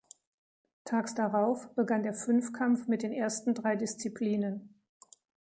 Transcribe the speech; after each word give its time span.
Tags 0.83 1.13
darauf 1.13 1.69
begann 1.75 2.01
der 2.01 2.15
Fünfkampf 2.15 2.87
mit 2.87 3.03
den 3.03 3.11
ersten 3.13 3.53
drei 3.53 3.75
Disziplinen. 3.75 4.81